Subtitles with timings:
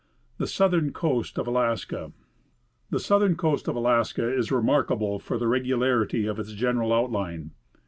[0.39, 2.11] THE SOUTHERN COAST OF ALASKA.
[2.89, 7.51] The southern coast of Alaska is remarkable for the regularity of its general outline.